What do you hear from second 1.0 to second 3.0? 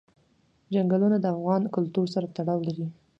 د افغان کلتور سره تړاو لري.